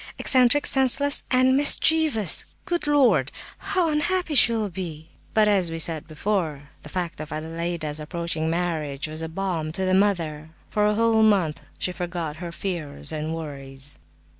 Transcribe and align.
Eccentric, 0.17 0.65
senseless 0.65 1.21
and 1.29 1.55
mischievous! 1.55 2.45
Good 2.65 2.87
Lord, 2.87 3.31
how 3.59 3.91
unhappy 3.91 4.33
she 4.33 4.51
will 4.51 4.71
be!" 4.71 5.09
But 5.35 5.47
as 5.47 5.69
we 5.69 5.77
said 5.77 6.07
before, 6.07 6.69
the 6.81 6.89
fact 6.89 7.19
of 7.19 7.31
Adelaida's 7.31 7.99
approaching 7.99 8.49
marriage 8.49 9.07
was 9.07 9.21
balm 9.27 9.71
to 9.73 9.85
the 9.85 9.93
mother. 9.93 10.49
For 10.71 10.87
a 10.87 10.95
whole 10.95 11.21
month 11.21 11.61
she 11.77 11.91
forgot 11.91 12.37
her 12.37 12.51
fears 12.51 13.11
and 13.11 13.35
worries. 13.35 13.99